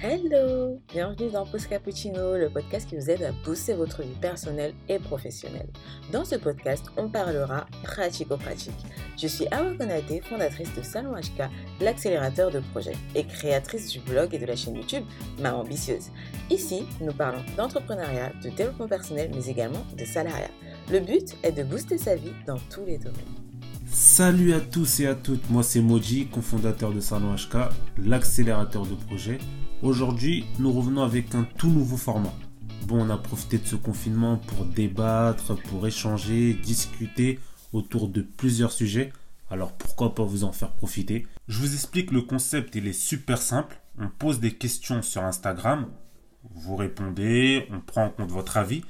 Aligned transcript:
Hello 0.00 0.80
Bienvenue 0.92 1.28
dans 1.28 1.44
Post 1.44 1.68
Cappuccino, 1.68 2.36
le 2.36 2.48
podcast 2.48 2.88
qui 2.88 2.94
vous 2.94 3.10
aide 3.10 3.24
à 3.24 3.32
booster 3.44 3.74
votre 3.74 4.02
vie 4.02 4.14
personnelle 4.20 4.72
et 4.88 5.00
professionnelle. 5.00 5.66
Dans 6.12 6.24
ce 6.24 6.36
podcast, 6.36 6.86
on 6.96 7.08
parlera 7.08 7.66
pratico-pratique. 7.82 8.78
Je 9.20 9.26
suis 9.26 9.48
Awa 9.50 9.74
Konate, 9.74 10.22
fondatrice 10.22 10.72
de 10.76 10.82
Salon 10.82 11.16
HK, 11.16 11.50
l'accélérateur 11.80 12.52
de 12.52 12.60
projets, 12.60 12.94
et 13.16 13.24
créatrice 13.24 13.88
du 13.88 13.98
blog 13.98 14.32
et 14.32 14.38
de 14.38 14.46
la 14.46 14.54
chaîne 14.54 14.76
YouTube 14.76 15.04
Ma 15.40 15.52
Ambitieuse. 15.52 16.10
Ici, 16.48 16.86
nous 17.00 17.12
parlons 17.12 17.42
d'entrepreneuriat, 17.56 18.30
de 18.44 18.50
développement 18.50 18.86
personnel, 18.86 19.32
mais 19.34 19.46
également 19.48 19.84
de 19.98 20.04
salariat. 20.04 20.52
Le 20.92 21.00
but 21.00 21.36
est 21.42 21.50
de 21.50 21.64
booster 21.64 21.98
sa 21.98 22.14
vie 22.14 22.32
dans 22.46 22.58
tous 22.70 22.84
les 22.84 22.98
domaines. 22.98 23.47
Salut 23.90 24.52
à 24.52 24.60
tous 24.60 25.00
et 25.00 25.06
à 25.06 25.14
toutes, 25.14 25.48
moi 25.50 25.62
c'est 25.62 25.80
Moji, 25.80 26.28
cofondateur 26.28 26.92
de 26.92 27.00
Salon 27.00 27.34
HK, 27.34 27.72
l'accélérateur 27.98 28.86
de 28.86 28.94
projets. 28.94 29.38
Aujourd'hui, 29.82 30.44
nous 30.58 30.72
revenons 30.72 31.02
avec 31.02 31.34
un 31.34 31.44
tout 31.56 31.70
nouveau 31.70 31.96
format. 31.96 32.34
Bon, 32.86 33.02
on 33.02 33.10
a 33.10 33.16
profité 33.16 33.58
de 33.58 33.66
ce 33.66 33.76
confinement 33.76 34.36
pour 34.36 34.64
débattre, 34.66 35.56
pour 35.62 35.86
échanger, 35.86 36.54
discuter 36.54 37.38
autour 37.72 38.08
de 38.08 38.20
plusieurs 38.22 38.72
sujets. 38.72 39.12
Alors 39.50 39.72
pourquoi 39.72 40.14
pas 40.14 40.24
vous 40.24 40.44
en 40.44 40.52
faire 40.52 40.72
profiter? 40.72 41.26
Je 41.48 41.58
vous 41.58 41.72
explique 41.72 42.12
le 42.12 42.22
concept, 42.22 42.74
il 42.74 42.86
est 42.86 42.92
super 42.92 43.40
simple. 43.40 43.80
On 43.98 44.08
pose 44.08 44.40
des 44.40 44.52
questions 44.52 45.02
sur 45.02 45.24
Instagram, 45.24 45.86
vous 46.54 46.76
répondez, 46.76 47.66
on 47.72 47.80
prend 47.80 48.06
en 48.06 48.10
compte 48.10 48.30
votre 48.30 48.56
avis 48.56 48.82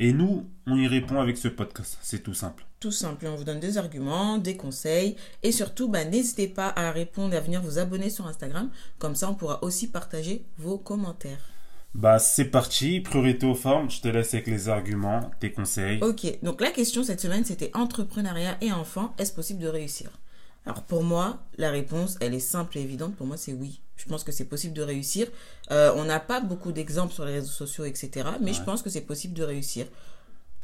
et 0.00 0.14
nous, 0.14 0.46
on 0.66 0.76
y 0.76 0.88
répond 0.88 1.20
avec 1.20 1.36
ce 1.36 1.46
podcast. 1.46 1.98
C'est 2.00 2.22
tout 2.22 2.32
simple. 2.32 2.64
Tout 2.80 2.90
simple. 2.90 3.26
On 3.26 3.36
vous 3.36 3.44
donne 3.44 3.60
des 3.60 3.76
arguments, 3.76 4.38
des 4.38 4.56
conseils. 4.56 5.14
Et 5.42 5.52
surtout, 5.52 5.88
bah, 5.88 6.06
n'hésitez 6.06 6.48
pas 6.48 6.72
à 6.74 6.90
répondre 6.90 7.34
et 7.34 7.36
à 7.36 7.40
venir 7.40 7.60
vous 7.60 7.78
abonner 7.78 8.08
sur 8.08 8.26
Instagram. 8.26 8.70
Comme 8.98 9.14
ça, 9.14 9.28
on 9.28 9.34
pourra 9.34 9.62
aussi 9.62 9.88
partager 9.88 10.46
vos 10.56 10.78
commentaires. 10.78 11.50
Bah, 11.94 12.18
c'est 12.18 12.46
parti. 12.46 13.00
Priorité 13.00 13.44
aux 13.44 13.54
formes. 13.54 13.90
Je 13.90 14.00
te 14.00 14.08
laisse 14.08 14.32
avec 14.32 14.46
les 14.46 14.70
arguments, 14.70 15.30
tes 15.38 15.52
conseils. 15.52 16.00
Ok. 16.00 16.38
Donc, 16.42 16.62
la 16.62 16.70
question 16.70 17.04
cette 17.04 17.20
semaine, 17.20 17.44
c'était 17.44 17.70
entrepreneuriat 17.74 18.56
et 18.62 18.72
enfants. 18.72 19.14
Est-ce 19.18 19.34
possible 19.34 19.60
de 19.60 19.68
réussir? 19.68 20.10
Alors, 20.64 20.82
pour 20.84 21.04
moi, 21.04 21.42
la 21.58 21.70
réponse, 21.70 22.16
elle 22.22 22.32
est 22.32 22.40
simple 22.40 22.78
et 22.78 22.80
évidente. 22.80 23.16
Pour 23.16 23.26
moi, 23.26 23.36
c'est 23.36 23.52
oui. 23.52 23.82
Je 24.00 24.08
pense 24.08 24.24
que 24.24 24.32
c'est 24.32 24.46
possible 24.46 24.72
de 24.72 24.82
réussir. 24.82 25.26
Euh, 25.70 25.92
on 25.96 26.04
n'a 26.04 26.20
pas 26.20 26.40
beaucoup 26.40 26.72
d'exemples 26.72 27.12
sur 27.12 27.24
les 27.26 27.34
réseaux 27.34 27.48
sociaux, 27.48 27.84
etc. 27.84 28.28
Mais 28.40 28.54
je 28.54 28.62
pense 28.62 28.82
que 28.82 28.88
c'est 28.88 29.02
possible 29.02 29.34
de 29.34 29.44
réussir. 29.44 29.86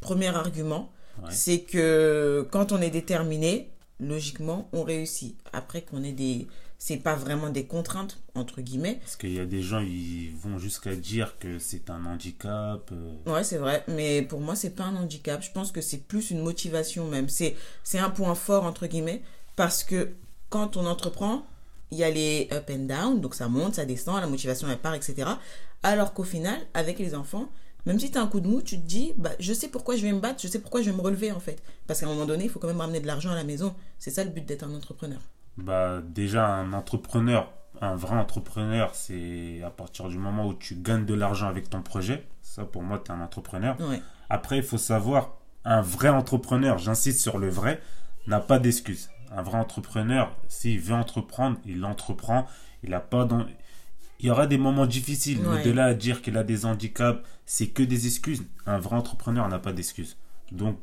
Premier 0.01 0.29
argument, 0.29 0.91
c'est 1.31 1.61
que 1.61 2.47
quand 2.51 2.73
on 2.73 2.81
est 2.81 2.91
déterminé, 2.91 3.71
logiquement, 4.01 4.69
on 4.73 4.83
réussit. 4.83 5.37
Après 5.53 5.83
qu'on 5.83 6.03
ait 6.03 6.13
des... 6.13 6.47
C'est 6.79 6.99
pas 6.99 7.15
vraiment 7.15 7.49
des 7.49 7.65
contraintes, 7.65 8.19
entre 8.35 8.61
guillemets. 8.61 8.99
Parce 9.01 9.17
qu'il 9.17 9.33
y 9.33 9.41
a 9.41 9.47
des 9.47 9.63
gens, 9.63 9.81
ils 9.81 10.31
vont 10.35 10.59
jusqu'à 10.59 10.95
dire 10.95 11.39
que 11.39 11.59
c'est 11.59 11.89
un 11.89 12.05
handicap. 12.05 12.91
Euh. 12.93 13.33
Ouais, 13.33 13.45
c'est 13.45 13.57
vrai. 13.57 13.83
Mais 13.89 14.21
pour 14.21 14.41
moi, 14.41 14.55
c'est 14.55 14.77
pas 14.77 14.85
un 14.85 14.97
handicap. 14.97 15.43
Je 15.43 15.51
pense 15.53 15.73
que 15.73 15.81
c'est 15.81 16.07
plus 16.07 16.31
une 16.31 16.43
motivation 16.43 17.09
même. 17.09 17.29
C'est 17.31 17.55
un 17.95 18.11
point 18.11 18.35
fort, 18.35 18.65
entre 18.65 18.87
guillemets. 18.87 19.23
Parce 19.57 19.85
que 19.85 20.11
quand 20.51 20.77
on 20.77 20.85
entreprend, 20.85 21.47
il 21.91 21.99
y 21.99 22.05
a 22.05 22.11
les 22.11 22.49
up 22.53 22.71
and 22.71 22.87
down, 22.87 23.21
donc 23.21 23.35
ça 23.35 23.49
monte, 23.49 23.77
ça 23.77 23.85
descend, 23.85 24.21
la 24.21 24.27
motivation 24.27 24.69
elle 24.69 24.79
part, 24.79 24.95
etc. 24.95 25.29
Alors 25.83 26.13
qu'au 26.13 26.25
final, 26.25 26.59
avec 26.75 26.99
les 26.99 27.15
enfants, 27.15 27.49
même 27.87 28.01
si 28.01 28.11
tu 28.11 28.19
as 28.19 28.23
un 28.23 28.27
coup 28.27 28.41
de 28.41 28.49
mou, 28.49 28.61
tu 28.63 28.77
te 28.77 28.87
dis, 28.87 29.15
bah, 29.17 29.31
je 29.39 29.53
sais 29.53 29.69
pourquoi 29.69 29.95
je 29.95 30.03
vais 30.03 30.13
me 30.13 30.19
battre, 30.19 30.41
je 30.43 30.49
sais 30.49 30.59
pourquoi 30.59 30.83
je 30.83 30.91
vais 30.91 30.97
me 30.97 31.01
relever 31.01 31.31
en 31.31 31.39
fait. 31.39 31.63
Parce 31.87 32.01
qu'à 32.01 32.07
un 32.07 32.09
moment 32.09 32.27
donné, 32.27 32.45
il 32.45 32.51
faut 32.51 32.59
quand 32.59 32.67
même 32.67 32.81
ramener 32.81 33.01
de 33.01 33.07
l'argent 33.07 33.31
à 33.31 33.37
la 33.37 33.45
maison. 33.45 33.75
C'est 33.99 34.11
ça 34.11 34.25
le 34.25 34.31
but 34.31 34.45
d'être 34.45 34.65
un 34.65 34.75
entrepreneur. 34.75 35.21
Bah, 35.57 36.03
déjà, 36.03 36.47
un 36.47 36.73
entrepreneur, 36.73 37.53
un 37.81 37.95
vrai 37.95 38.17
entrepreneur, 38.17 38.91
c'est 38.95 39.63
à 39.63 39.71
partir 39.71 40.09
du 40.09 40.19
moment 40.19 40.49
où 40.49 40.55
tu 40.55 40.75
gagnes 40.75 41.07
de 41.07 41.15
l'argent 41.15 41.47
avec 41.47 41.71
ton 41.71 41.83
projet. 41.83 42.27
Ça, 42.43 42.65
pour 42.65 42.83
moi, 42.83 43.01
tu 43.05 43.13
es 43.13 43.15
un 43.15 43.21
entrepreneur. 43.21 43.77
Après, 44.29 44.57
il 44.59 44.65
faut 44.65 44.79
savoir, 44.79 45.39
un 45.65 45.81
vrai 45.81 46.09
entrepreneur, 46.09 46.79
j'insiste 46.79 47.21
sur 47.21 47.39
le 47.39 47.49
vrai, 47.49 47.81
n'a 48.27 48.41
pas 48.41 48.59
d'excuses 48.59 49.11
un 49.33 49.43
vrai 49.43 49.59
entrepreneur, 49.59 50.35
s'il 50.49 50.81
veut 50.81 50.95
entreprendre, 50.95 51.59
il 51.65 51.85
entreprend. 51.85 52.47
Il 52.83 52.95
a 52.95 53.01
pas 53.01 53.25
dans... 53.25 53.47
Il 54.21 54.27
y 54.27 54.31
aura 54.31 54.47
des 54.47 54.59
moments 54.59 54.87
difficiles, 54.87 55.41
mais 55.43 55.63
de 55.63 55.71
là 55.71 55.87
à 55.87 55.95
dire 55.95 56.23
qu'il 56.23 56.37
a 56.39 56.45
des 56.45 56.65
handicaps, 56.65 57.23
c'est 57.45 57.69
que 57.69 57.83
des 57.83 58.07
excuses. 58.07 58.43
Un 58.65 58.79
vrai 58.79 58.97
entrepreneur 58.97 59.47
n'a 59.49 59.59
pas 59.59 59.73
d'excuses. 59.73 60.17
Donc, 60.53 60.79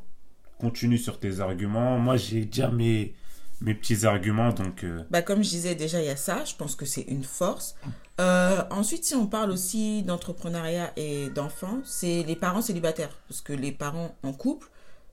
continue 0.58 0.98
sur 0.98 1.18
tes 1.18 1.40
arguments. 1.40 1.98
Moi, 1.98 2.16
j'ai 2.16 2.44
déjà 2.44 2.68
mes, 2.68 3.14
mes 3.60 3.74
petits 3.74 4.06
arguments, 4.06 4.52
donc... 4.52 4.84
Euh, 4.84 5.02
bah, 5.10 5.22
comme 5.22 5.42
je 5.42 5.48
disais 5.48 5.74
déjà, 5.74 6.00
il 6.00 6.06
y 6.06 6.10
a 6.10 6.16
ça. 6.16 6.44
Je 6.44 6.54
pense 6.54 6.76
que 6.76 6.86
c'est 6.86 7.02
une 7.02 7.24
force. 7.24 7.74
Euh, 8.20 8.62
ensuite, 8.70 9.04
si 9.04 9.16
on 9.16 9.26
parle 9.26 9.50
aussi 9.50 10.04
d'entrepreneuriat 10.04 10.92
et 10.96 11.28
d'enfants, 11.30 11.80
c'est 11.84 12.22
les 12.22 12.36
parents 12.36 12.62
célibataires. 12.62 13.18
Parce 13.28 13.40
que 13.40 13.52
les 13.52 13.72
parents 13.72 14.14
en 14.22 14.32
couple, 14.32 14.68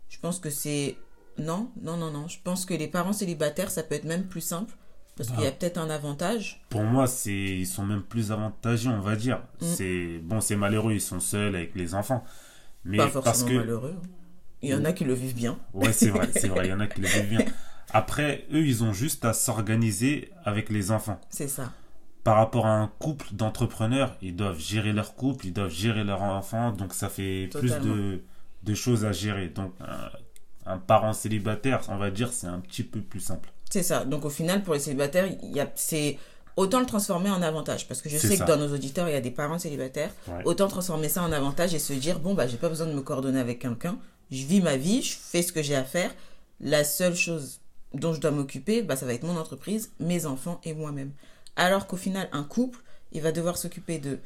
je 0.09 0.19
pense 0.19 0.39
que 0.39 0.51
c'est 0.51 0.97
non, 1.37 1.71
non, 1.81 1.97
non, 1.97 2.11
non. 2.11 2.27
Je 2.27 2.37
pense 2.43 2.65
que 2.65 2.73
les 2.73 2.87
parents 2.87 3.13
célibataires, 3.13 3.71
ça 3.71 3.83
peut 3.83 3.95
être 3.95 4.05
même 4.05 4.25
plus 4.25 4.41
simple. 4.41 4.73
Parce 5.17 5.29
qu'il 5.29 5.41
y 5.41 5.45
a 5.45 5.49
ah. 5.49 5.51
peut-être 5.51 5.77
un 5.77 5.89
avantage. 5.89 6.61
Pour 6.69 6.83
moi, 6.83 7.05
c'est 7.05 7.33
ils 7.33 7.67
sont 7.67 7.85
même 7.85 8.01
plus 8.01 8.31
avantagés, 8.31 8.89
on 8.89 9.01
va 9.01 9.15
dire. 9.15 9.41
Mm. 9.61 9.65
C'est 9.65 10.19
bon, 10.23 10.41
c'est 10.41 10.55
malheureux, 10.55 10.93
ils 10.93 11.01
sont 11.01 11.19
seuls 11.19 11.55
avec 11.55 11.75
les 11.75 11.93
enfants. 11.93 12.23
Mais 12.85 12.97
Pas 12.97 13.07
forcément 13.07 13.23
parce 13.23 13.43
que... 13.43 13.53
malheureux. 13.53 13.95
Hein. 14.01 14.07
Il 14.63 14.69
y 14.69 14.73
en 14.73 14.85
a 14.85 14.93
qui 14.93 15.03
le 15.03 15.13
vivent 15.13 15.35
bien. 15.35 15.59
Ouais, 15.73 15.91
c'est 15.91 16.09
vrai, 16.09 16.29
c'est 16.33 16.47
vrai, 16.47 16.67
il 16.67 16.69
y 16.69 16.73
en 16.73 16.79
a 16.79 16.87
qui 16.87 17.01
le 17.01 17.07
vivent 17.07 17.29
bien. 17.29 17.45
Après, 17.93 18.45
eux, 18.53 18.65
ils 18.65 18.83
ont 18.83 18.93
juste 18.93 19.25
à 19.25 19.33
s'organiser 19.33 20.31
avec 20.45 20.69
les 20.69 20.91
enfants. 20.91 21.19
C'est 21.29 21.47
ça. 21.47 21.71
Par 22.23 22.37
rapport 22.37 22.67
à 22.67 22.73
un 22.73 22.87
couple 22.99 23.27
d'entrepreneurs, 23.33 24.15
ils 24.21 24.35
doivent 24.35 24.59
gérer 24.59 24.93
leur 24.93 25.15
couple, 25.15 25.47
ils 25.47 25.53
doivent 25.53 25.71
gérer 25.71 26.03
leurs 26.03 26.21
enfants, 26.21 26.71
donc 26.71 26.93
ça 26.93 27.09
fait 27.09 27.49
plus 27.51 27.73
de, 27.79 28.23
de, 28.63 28.73
choses 28.75 29.05
à 29.05 29.11
gérer. 29.11 29.49
Donc, 29.49 29.73
euh, 29.81 29.85
un 30.65 30.77
parent 30.77 31.13
célibataire, 31.13 31.81
on 31.89 31.97
va 31.97 32.11
dire, 32.11 32.31
c'est 32.31 32.47
un 32.47 32.59
petit 32.59 32.83
peu 32.83 33.01
plus 33.01 33.19
simple. 33.19 33.51
C'est 33.69 33.83
ça. 33.83 34.05
Donc 34.05 34.25
au 34.25 34.29
final, 34.29 34.63
pour 34.63 34.73
les 34.73 34.79
célibataires, 34.79 35.27
il 35.43 35.55
y 35.55 35.59
a, 35.59 35.71
c'est 35.75 36.17
autant 36.57 36.79
le 36.79 36.85
transformer 36.85 37.29
en 37.29 37.41
avantage. 37.41 37.87
Parce 37.87 38.01
que 38.01 38.09
je 38.09 38.17
sais 38.17 38.37
que 38.37 38.43
dans 38.43 38.57
nos 38.57 38.73
auditeurs, 38.73 39.07
il 39.07 39.13
y 39.13 39.17
a 39.17 39.21
des 39.21 39.31
parents 39.31 39.59
célibataires. 39.59 40.11
Autant 40.45 40.67
transformer 40.67 41.09
ça 41.09 41.23
en 41.23 41.31
avantage 41.31 41.73
et 41.73 41.79
se 41.79 41.93
dire, 41.93 42.19
bon, 42.19 42.33
bah, 42.33 42.47
j'ai 42.47 42.57
pas 42.57 42.69
besoin 42.69 42.87
de 42.87 42.93
me 42.93 43.01
coordonner 43.01 43.39
avec 43.39 43.59
quelqu'un. 43.59 43.97
Je 44.31 44.45
vis 44.45 44.61
ma 44.61 44.77
vie, 44.77 45.01
je 45.01 45.15
fais 45.17 45.41
ce 45.41 45.51
que 45.51 45.61
j'ai 45.61 45.75
à 45.75 45.83
faire. 45.83 46.13
La 46.59 46.83
seule 46.83 47.15
chose 47.15 47.59
dont 47.93 48.13
je 48.13 48.21
dois 48.21 48.31
m'occuper, 48.31 48.81
bah, 48.81 48.95
ça 48.95 49.05
va 49.05 49.13
être 49.13 49.23
mon 49.23 49.37
entreprise, 49.37 49.91
mes 49.99 50.25
enfants 50.25 50.61
et 50.63 50.73
moi-même. 50.73 51.11
Alors 51.55 51.87
qu'au 51.87 51.97
final, 51.97 52.29
un 52.31 52.43
couple, 52.43 52.79
il 53.11 53.21
va 53.21 53.31
devoir 53.31 53.57
s'occuper 53.57 53.99
de, 53.99 54.19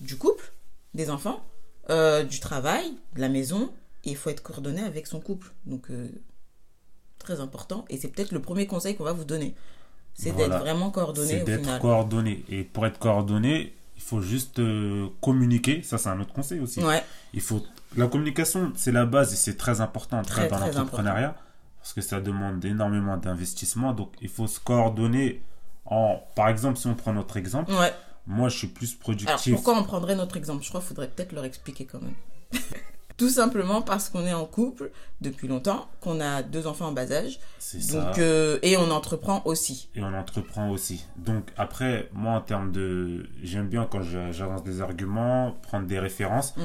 du 0.00 0.16
couple, 0.16 0.52
des 0.94 1.10
enfants, 1.10 1.44
euh, 1.90 2.24
du 2.24 2.40
travail, 2.40 2.92
de 3.14 3.20
la 3.20 3.28
maison, 3.28 3.72
il 4.04 4.16
faut 4.16 4.30
être 4.30 4.42
coordonné 4.42 4.82
avec 4.82 5.06
son 5.06 5.20
couple. 5.20 5.52
Donc, 5.66 5.90
euh, 5.90 6.08
très 7.18 7.40
important. 7.40 7.84
Et 7.88 7.98
c'est 7.98 8.08
peut-être 8.08 8.32
le 8.32 8.40
premier 8.40 8.66
conseil 8.66 8.96
qu'on 8.96 9.04
va 9.04 9.12
vous 9.12 9.24
donner. 9.24 9.54
C'est 10.14 10.32
d'être 10.36 10.58
vraiment 10.58 10.90
coordonné. 10.90 11.28
C'est 11.28 11.44
d'être 11.44 11.78
coordonné. 11.78 12.44
Et 12.48 12.64
pour 12.64 12.86
être 12.86 12.98
coordonné, 12.98 13.74
il 13.96 14.02
faut 14.02 14.20
juste 14.20 14.58
euh, 14.58 15.08
communiquer. 15.20 15.82
Ça, 15.82 15.98
c'est 15.98 16.08
un 16.08 16.20
autre 16.20 16.32
conseil 16.32 16.60
aussi. 16.60 16.82
Ouais. 16.82 17.02
Il 17.32 17.40
faut... 17.40 17.64
La 17.96 18.06
communication, 18.06 18.72
c'est 18.74 18.92
la 18.92 19.06
base 19.06 19.32
et 19.32 19.36
c'est 19.36 19.56
très 19.56 19.80
important 19.80 20.22
très, 20.22 20.48
dans 20.48 20.58
l'entrepreneuriat. 20.58 21.36
Parce 21.78 21.94
que 21.94 22.00
ça 22.00 22.20
demande 22.20 22.64
énormément 22.64 23.16
d'investissement. 23.16 23.92
Donc, 23.92 24.12
il 24.20 24.28
faut 24.28 24.46
se 24.46 24.60
coordonner. 24.60 25.42
En... 25.84 26.22
Par 26.34 26.48
exemple, 26.48 26.78
si 26.78 26.86
on 26.86 26.94
prend 26.94 27.12
notre 27.12 27.36
exemple, 27.36 27.72
moi, 28.26 28.48
je 28.48 28.58
suis 28.58 28.66
plus 28.68 28.94
productif. 28.94 29.28
Alors, 29.28 29.62
pourquoi 29.62 29.78
on 29.78 29.84
prendrait 29.84 30.14
notre 30.14 30.36
exemple? 30.36 30.62
Je 30.62 30.68
crois 30.68 30.80
qu'il 30.80 30.88
faudrait 30.88 31.08
peut-être 31.08 31.32
leur 31.32 31.44
expliquer 31.44 31.86
quand 31.86 32.00
même. 32.00 32.14
Tout 33.16 33.28
simplement 33.28 33.82
parce 33.82 34.08
qu'on 34.08 34.26
est 34.26 34.32
en 34.32 34.46
couple 34.46 34.90
depuis 35.20 35.48
longtemps, 35.48 35.88
qu'on 36.00 36.20
a 36.20 36.42
deux 36.42 36.66
enfants 36.66 36.86
en 36.86 36.92
bas 36.92 37.10
âge. 37.12 37.38
C'est 37.58 37.82
ça. 37.82 38.12
Euh, 38.18 38.58
et 38.62 38.76
on 38.76 38.90
entreprend 38.90 39.42
aussi. 39.44 39.88
Et 39.94 40.02
on 40.02 40.14
entreprend 40.14 40.70
aussi. 40.70 41.04
Donc 41.16 41.50
après, 41.56 42.08
moi 42.12 42.32
en 42.32 42.40
termes 42.40 42.72
de... 42.72 43.26
J'aime 43.42 43.68
bien 43.68 43.86
quand 43.90 44.02
j'avance 44.02 44.62
des 44.64 44.80
arguments, 44.80 45.56
prendre 45.62 45.86
des 45.86 45.98
références. 45.98 46.56
Mm. 46.56 46.60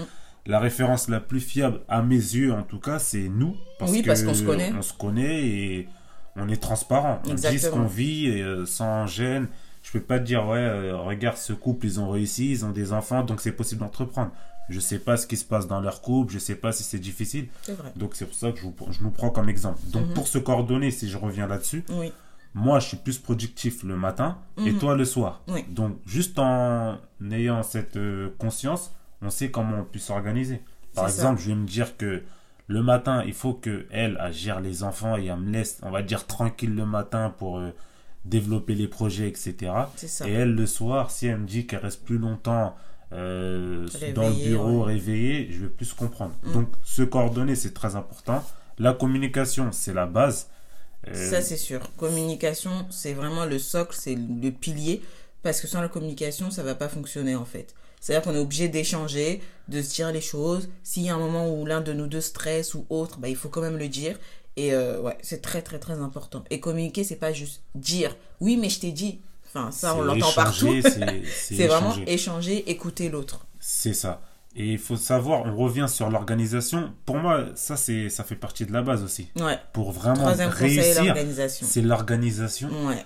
La 0.47 0.59
référence 0.59 1.09
la 1.09 1.19
plus 1.19 1.41
fiable, 1.41 1.81
à 1.89 2.01
mes 2.01 2.15
yeux 2.15 2.53
en 2.53 2.63
tout 2.63 2.79
cas, 2.79 2.99
c'est 2.99 3.27
nous. 3.27 3.55
Parce 3.79 3.91
oui, 3.91 4.01
parce 4.01 4.23
qu'on 4.23 4.33
se 4.33 4.43
connaît. 4.43 4.71
On 4.77 4.81
se 4.81 4.93
connaît 4.93 5.45
et 5.45 5.89
on 6.37 6.47
est 6.47 6.61
transparent. 6.61 7.21
On 7.27 7.33
dit 7.33 7.59
ce 7.59 7.69
qu'on 7.69 7.85
vit 7.85 8.27
et, 8.27 8.41
euh, 8.41 8.65
sans 8.65 9.07
gêne. 9.07 9.47
Je 9.83 9.91
peux 9.91 10.01
pas 10.01 10.19
te 10.19 10.25
dire, 10.25 10.45
ouais, 10.47 10.57
euh, 10.59 10.97
regarde 10.97 11.37
ce 11.37 11.53
couple, 11.53 11.85
ils 11.85 11.99
ont 11.99 12.09
réussi, 12.09 12.51
ils 12.51 12.65
ont 12.65 12.71
des 12.71 12.91
enfants, 12.91 13.23
donc 13.23 13.39
c'est 13.39 13.53
possible 13.53 13.81
d'entreprendre. 13.81 14.31
Je 14.69 14.79
sais 14.79 14.99
pas 14.99 15.17
ce 15.17 15.27
qui 15.27 15.37
se 15.37 15.45
passe 15.45 15.67
dans 15.67 15.79
leur 15.79 16.01
couple, 16.01 16.33
je 16.33 16.39
sais 16.39 16.55
pas 16.55 16.71
si 16.71 16.83
c'est 16.83 16.99
difficile. 16.99 17.47
Vrai. 17.67 17.93
Donc 17.95 18.15
c'est 18.15 18.25
pour 18.25 18.35
ça 18.35 18.51
que 18.51 18.59
je, 18.59 18.67
je, 18.91 19.03
nous 19.03 19.11
prends 19.11 19.29
comme 19.29 19.49
exemple. 19.49 19.79
Donc 19.87 20.07
mhm. 20.07 20.13
pour 20.13 20.27
se 20.27 20.37
coordonner, 20.37 20.91
si 20.91 21.09
je 21.09 21.17
reviens 21.17 21.47
là-dessus, 21.47 21.85
oui. 21.89 22.11
moi 22.53 22.79
je 22.79 22.87
suis 22.87 22.97
plus 22.97 23.17
productif 23.17 23.83
le 23.83 23.95
matin 23.95 24.37
et 24.57 24.71
mhm. 24.71 24.79
toi 24.79 24.95
le 24.95 25.05
soir. 25.05 25.41
Oui. 25.47 25.63
Donc 25.69 25.97
juste 26.05 26.37
en 26.39 26.97
ayant 27.31 27.63
cette 27.63 27.97
euh, 27.97 28.29
conscience, 28.37 28.93
on 29.21 29.29
sait 29.29 29.51
comment 29.51 29.79
on 29.79 29.85
peut 29.85 29.99
s'organiser. 29.99 30.61
Par 30.93 31.07
exemple, 31.07 31.39
je 31.41 31.49
vais 31.49 31.55
me 31.55 31.67
dire 31.67 31.95
que 31.95 32.23
le 32.67 32.83
matin, 32.83 33.23
il 33.25 33.33
faut 33.33 33.53
que 33.53 33.85
elle, 33.91 34.19
gère 34.31 34.59
les 34.59 34.83
enfants 34.83 35.17
et 35.17 35.25
elle 35.25 35.39
me 35.39 35.51
laisse, 35.51 35.79
on 35.83 35.91
va 35.91 36.01
dire, 36.01 36.27
tranquille 36.27 36.75
le 36.75 36.85
matin 36.85 37.33
pour 37.37 37.59
euh, 37.59 37.71
développer 38.25 38.75
les 38.75 38.87
projets, 38.87 39.29
etc. 39.29 39.71
Et 40.25 40.31
elle, 40.31 40.53
le 40.53 40.65
soir, 40.65 41.11
si 41.11 41.27
elle 41.27 41.39
me 41.39 41.47
dit 41.47 41.65
qu'elle 41.65 41.79
reste 41.79 42.03
plus 42.03 42.17
longtemps 42.17 42.75
euh, 43.13 43.87
dans 44.13 44.29
le 44.29 44.35
bureau 44.35 44.83
réveillée, 44.83 45.49
je 45.51 45.61
vais 45.61 45.69
plus 45.69 45.93
comprendre. 45.93 46.33
Mm. 46.43 46.53
Donc, 46.53 46.67
se 46.83 47.03
coordonner, 47.03 47.55
c'est 47.55 47.73
très 47.73 47.95
important. 47.95 48.43
La 48.79 48.93
communication, 48.93 49.71
c'est 49.71 49.93
la 49.93 50.05
base. 50.05 50.49
Euh, 51.07 51.29
Ça, 51.29 51.41
c'est 51.41 51.57
sûr. 51.57 51.79
Communication, 51.95 52.85
c'est 52.89 53.13
vraiment 53.13 53.45
le 53.45 53.59
socle, 53.59 53.95
c'est 53.97 54.15
le 54.15 54.51
pilier. 54.51 55.01
Parce 55.43 55.61
que 55.61 55.67
sans 55.67 55.81
la 55.81 55.87
communication, 55.87 56.51
ça 56.51 56.63
va 56.63 56.75
pas 56.75 56.89
fonctionner 56.89 57.35
en 57.35 57.45
fait. 57.45 57.73
C'est-à-dire 58.01 58.23
qu'on 58.23 58.35
est 58.35 58.41
obligé 58.41 58.67
d'échanger, 58.67 59.41
de 59.69 59.81
se 59.81 59.95
dire 59.95 60.11
les 60.11 60.21
choses. 60.21 60.69
S'il 60.83 61.03
y 61.03 61.09
a 61.09 61.15
un 61.15 61.19
moment 61.19 61.49
où 61.49 61.65
l'un 61.65 61.81
de 61.81 61.93
nous 61.93 62.07
deux 62.07 62.21
stresse 62.21 62.73
ou 62.73 62.85
autre, 62.89 63.19
bah, 63.19 63.29
il 63.29 63.35
faut 63.35 63.49
quand 63.49 63.61
même 63.61 63.77
le 63.77 63.87
dire. 63.87 64.19
Et 64.55 64.73
euh, 64.73 64.99
ouais, 65.01 65.17
c'est 65.21 65.41
très 65.41 65.61
très 65.61 65.79
très 65.79 65.93
important. 65.93 66.43
Et 66.49 66.59
communiquer, 66.59 67.03
c'est 67.03 67.15
pas 67.15 67.31
juste 67.31 67.61
dire 67.75 68.15
oui, 68.41 68.57
mais 68.57 68.69
je 68.69 68.79
t'ai 68.79 68.91
dit. 68.91 69.19
Enfin, 69.47 69.71
ça, 69.71 69.95
on 69.95 70.01
l'entend 70.01 70.31
partout. 70.33 70.75
C'est 70.81 71.67
vraiment 71.67 71.95
échanger, 72.05 72.69
écouter 72.69 73.09
l'autre. 73.09 73.45
C'est 73.59 73.93
ça. 73.93 74.21
Et 74.55 74.71
il 74.71 74.79
faut 74.79 74.97
savoir, 74.97 75.45
on 75.45 75.55
revient 75.55 75.85
sur 75.87 76.09
l'organisation. 76.09 76.91
Pour 77.05 77.17
moi, 77.17 77.45
ça, 77.55 77.77
c'est, 77.77 78.09
ça 78.09 78.23
fait 78.23 78.35
partie 78.35 78.65
de 78.65 78.73
la 78.73 78.81
base 78.81 79.03
aussi. 79.03 79.29
Ouais. 79.39 79.59
Pour 79.71 79.91
vraiment 79.91 80.25
réussir, 80.25 81.13
c'est 81.47 81.81
l'organisation. 81.81 82.69
Ouais 82.87 83.05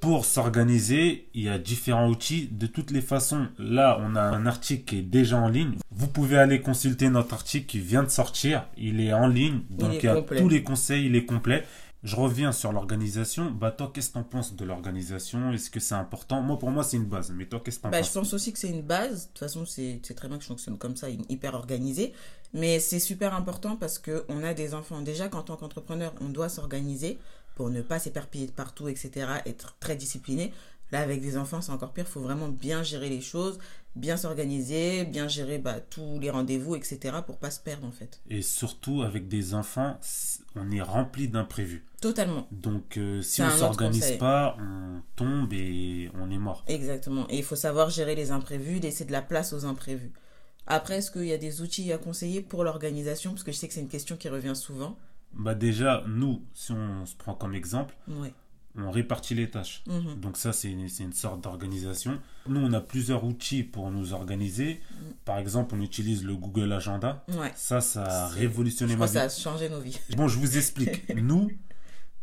pour 0.00 0.24
s'organiser, 0.24 1.28
il 1.34 1.44
y 1.44 1.48
a 1.48 1.58
différents 1.58 2.08
outils. 2.08 2.48
De 2.52 2.66
toutes 2.66 2.90
les 2.90 3.00
façons, 3.00 3.48
là, 3.58 3.98
on 4.00 4.14
a 4.14 4.22
un 4.22 4.46
article 4.46 4.84
qui 4.84 4.98
est 4.98 5.02
déjà 5.02 5.38
en 5.38 5.48
ligne. 5.48 5.74
Vous 5.90 6.06
pouvez 6.06 6.38
aller 6.38 6.60
consulter 6.60 7.08
notre 7.08 7.34
article 7.34 7.66
qui 7.66 7.80
vient 7.80 8.02
de 8.02 8.10
sortir. 8.10 8.66
Il 8.76 9.00
est 9.00 9.12
en 9.12 9.26
ligne, 9.26 9.60
donc 9.70 9.94
il, 9.94 10.04
y 10.04 10.08
a 10.08 10.20
tous 10.22 10.48
les 10.48 10.62
conseils, 10.62 11.06
il 11.06 11.16
est 11.16 11.24
complet. 11.24 11.64
Je 12.04 12.14
reviens 12.14 12.52
sur 12.52 12.72
l'organisation. 12.72 13.50
Bah, 13.50 13.72
toi, 13.72 13.90
qu'est-ce 13.92 14.08
que 14.08 14.12
tu 14.12 14.18
en 14.18 14.24
penses 14.24 14.54
de 14.54 14.64
l'organisation? 14.64 15.50
Est-ce 15.52 15.68
que 15.68 15.80
c'est 15.80 15.96
important? 15.96 16.42
Moi, 16.42 16.58
pour 16.58 16.70
moi, 16.70 16.84
c'est 16.84 16.96
une 16.96 17.06
base. 17.06 17.32
Mais 17.32 17.46
toi, 17.46 17.60
qu'est-ce 17.64 17.78
que 17.78 17.82
tu 17.82 17.88
en 17.88 17.90
bah, 17.90 17.98
penses? 17.98 18.08
Je 18.08 18.12
pense 18.12 18.32
aussi 18.34 18.52
que 18.52 18.58
c'est 18.58 18.70
une 18.70 18.82
base. 18.82 19.24
De 19.24 19.28
toute 19.28 19.38
façon, 19.38 19.66
c'est 19.66 20.00
très 20.14 20.28
bien 20.28 20.36
que 20.36 20.44
je 20.44 20.48
fonctionne 20.48 20.78
comme 20.78 20.96
ça, 20.96 21.08
hyper 21.10 21.54
organisé. 21.54 22.12
Mais 22.54 22.78
c'est 22.78 23.00
super 23.00 23.34
important 23.34 23.76
parce 23.76 23.98
qu'on 23.98 24.44
a 24.44 24.54
des 24.54 24.74
enfants. 24.74 25.02
Déjà 25.02 25.28
qu'en 25.28 25.42
tant 25.42 25.56
qu'entrepreneur, 25.56 26.14
on 26.20 26.28
doit 26.28 26.48
s'organiser 26.48 27.18
pour 27.56 27.70
ne 27.70 27.82
pas 27.82 27.98
s'éperpiller 27.98 28.46
de 28.46 28.52
partout, 28.52 28.88
etc. 28.88 29.26
Être 29.44 29.76
très 29.80 29.96
discipliné. 29.96 30.52
Là, 30.90 31.00
avec 31.00 31.20
des 31.20 31.36
enfants, 31.36 31.60
c'est 31.60 31.72
encore 31.72 31.92
pire. 31.92 32.04
Il 32.08 32.10
faut 32.10 32.20
vraiment 32.20 32.48
bien 32.48 32.82
gérer 32.82 33.08
les 33.08 33.20
choses, 33.20 33.58
bien 33.94 34.16
s'organiser, 34.16 35.04
bien 35.04 35.28
gérer 35.28 35.58
bah, 35.58 35.80
tous 35.80 36.18
les 36.18 36.30
rendez-vous, 36.30 36.76
etc. 36.76 37.16
pour 37.26 37.38
pas 37.38 37.50
se 37.50 37.60
perdre, 37.60 37.86
en 37.86 37.90
fait. 37.90 38.20
Et 38.30 38.42
surtout, 38.42 39.02
avec 39.02 39.28
des 39.28 39.54
enfants, 39.54 39.98
on 40.54 40.70
est 40.70 40.80
rempli 40.80 41.28
d'imprévus. 41.28 41.84
Totalement. 42.00 42.46
Donc, 42.52 42.96
euh, 42.96 43.20
si 43.20 43.42
on 43.42 43.46
ne 43.46 43.50
s'organise 43.50 44.16
pas, 44.18 44.56
on 44.60 45.02
tombe 45.16 45.52
et 45.52 46.10
on 46.14 46.30
est 46.30 46.38
mort. 46.38 46.64
Exactement. 46.68 47.26
Et 47.28 47.38
il 47.38 47.44
faut 47.44 47.56
savoir 47.56 47.90
gérer 47.90 48.14
les 48.14 48.30
imprévus, 48.30 48.78
laisser 48.78 49.04
de 49.04 49.12
la 49.12 49.22
place 49.22 49.52
aux 49.52 49.64
imprévus. 49.64 50.12
Après, 50.66 50.98
est-ce 50.98 51.10
qu'il 51.10 51.24
y 51.24 51.32
a 51.32 51.38
des 51.38 51.62
outils 51.62 51.92
à 51.92 51.98
conseiller 51.98 52.40
pour 52.42 52.62
l'organisation? 52.62 53.32
Parce 53.32 53.42
que 53.42 53.52
je 53.52 53.56
sais 53.56 53.68
que 53.68 53.74
c'est 53.74 53.80
une 53.80 53.88
question 53.88 54.16
qui 54.16 54.28
revient 54.28 54.54
souvent. 54.54 54.96
Bah 55.32 55.54
déjà, 55.54 56.04
nous, 56.06 56.42
si 56.54 56.72
on 56.72 57.04
se 57.06 57.14
prend 57.16 57.34
comme 57.34 57.54
exemple, 57.54 57.94
on 58.76 58.90
répartit 58.90 59.34
les 59.34 59.50
tâches. 59.50 59.82
Mhm. 59.86 60.20
Donc 60.20 60.36
ça, 60.36 60.52
c'est 60.52 60.70
une, 60.70 60.88
une, 61.00 61.12
sorte 61.12 61.40
d'organisation. 61.40 62.18
Nous, 62.46 62.60
on 62.60 62.72
a 62.72 62.80
plusieurs 62.80 63.24
outils 63.24 63.62
pour 63.62 63.90
nous 63.90 64.12
organiser. 64.12 64.80
Mhm. 64.90 65.14
Par 65.24 65.38
exemple, 65.38 65.74
on 65.76 65.80
utilise 65.80 66.24
le 66.24 66.34
Google 66.36 66.72
Agenda. 66.72 67.24
Ça, 67.54 67.80
ça 67.80 68.04
a 68.04 68.28
révolutionné 68.28 68.96
ma 68.96 69.06
vie. 69.06 69.12
Ça 69.12 69.22
a 69.22 69.28
changé 69.28 69.68
nos 69.68 69.80
vies. 69.80 69.98
Bon, 70.16 70.28
je 70.28 70.38
vous 70.38 70.56
explique. 70.56 71.08
nous, 71.16 71.50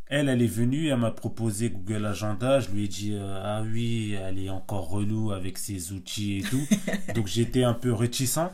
elle, 0.07 0.29
elle 0.29 0.41
est 0.41 0.47
venue, 0.47 0.89
elle 0.89 0.99
m'a 0.99 1.11
proposé 1.11 1.69
Google 1.69 2.05
Agenda. 2.05 2.59
Je 2.59 2.69
lui 2.69 2.85
ai 2.85 2.87
dit, 2.87 3.13
euh, 3.13 3.41
ah 3.43 3.63
oui, 3.63 4.13
elle 4.13 4.39
est 4.39 4.49
encore 4.49 4.89
relou 4.89 5.31
avec 5.31 5.57
ses 5.57 5.93
outils 5.93 6.39
et 6.39 6.41
tout. 6.43 6.65
Donc 7.15 7.27
j'étais 7.27 7.63
un 7.63 7.73
peu 7.73 7.91
réticent. 7.91 8.51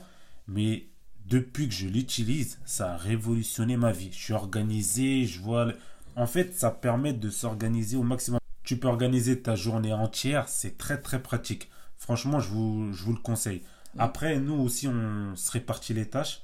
Mais 0.47 0.87
depuis 1.25 1.67
que 1.67 1.73
je 1.73 1.87
l'utilise, 1.87 2.59
ça 2.65 2.93
a 2.93 2.97
révolutionné 2.97 3.77
ma 3.77 3.91
vie. 3.91 4.09
Je 4.11 4.17
suis 4.17 4.33
organisé, 4.33 5.25
je 5.25 5.39
vois. 5.39 5.73
En 6.15 6.27
fait, 6.27 6.53
ça 6.53 6.71
permet 6.71 7.13
de 7.13 7.29
s'organiser 7.29 7.97
au 7.97 8.03
maximum. 8.03 8.39
Tu 8.63 8.77
peux 8.77 8.87
organiser 8.87 9.41
ta 9.41 9.55
journée 9.55 9.93
entière, 9.93 10.47
c'est 10.47 10.77
très 10.77 11.01
très 11.01 11.21
pratique. 11.21 11.69
Franchement, 11.97 12.39
je 12.39 12.49
vous, 12.49 12.93
je 12.93 13.03
vous 13.03 13.13
le 13.13 13.19
conseille. 13.19 13.63
Après, 13.97 14.39
nous 14.39 14.55
aussi, 14.55 14.87
on 14.87 15.35
se 15.35 15.51
répartit 15.51 15.93
les 15.93 16.07
tâches. 16.07 16.41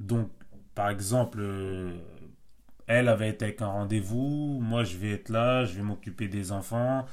Donc, 0.00 0.30
par 0.74 0.88
exemple, 0.90 1.38
euh, 1.40 1.96
elle 2.86 3.08
avait 3.08 3.28
été 3.28 3.44
avec 3.44 3.62
un 3.62 3.68
rendez-vous, 3.68 4.58
moi 4.60 4.82
je 4.82 4.96
vais 4.96 5.10
être 5.10 5.28
là, 5.28 5.64
je 5.64 5.74
vais 5.74 5.82
m'occuper 5.82 6.26
des 6.26 6.50
enfants, 6.50 7.06